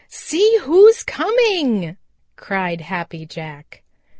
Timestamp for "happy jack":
2.81-3.83